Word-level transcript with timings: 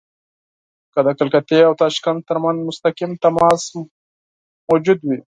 که 0.93 0.99
د 1.05 1.09
کلکتې 1.19 1.57
او 1.67 1.73
تاشکند 1.81 2.21
ترمنځ 2.29 2.57
مستقیم 2.69 3.11
تماس 3.23 3.61
موجود 4.69 4.99
وي. 5.07 5.19